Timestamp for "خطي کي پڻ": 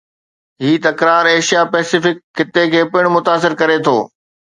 2.37-3.03